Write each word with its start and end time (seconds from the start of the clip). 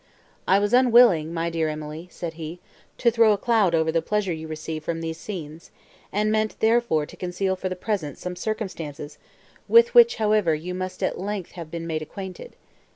"I 0.47 0.57
was 0.57 0.73
unwilling, 0.73 1.31
my 1.31 1.51
dear 1.51 1.69
Emily," 1.69 2.07
said 2.09 2.33
he, 2.33 2.59
"to 2.97 3.11
throw 3.11 3.33
a 3.33 3.37
cloud 3.37 3.75
over 3.75 3.91
the 3.91 4.01
pleasure 4.01 4.33
you 4.33 4.47
receive 4.47 4.83
from 4.83 4.99
these 4.99 5.19
scenes, 5.19 5.69
and 6.11 6.31
meant, 6.31 6.59
therefore, 6.59 7.05
to 7.05 7.15
conceal, 7.15 7.55
for 7.55 7.69
the 7.69 7.75
present, 7.75 8.17
some 8.17 8.35
circumstances, 8.35 9.19
with 9.67 9.93
which, 9.93 10.15
however, 10.15 10.55
you 10.55 10.73
must 10.73 11.03
at 11.03 11.19
length 11.19 11.51
have 11.51 11.69
been 11.69 11.85
made 11.85 12.01
acquainted. 12.01 12.55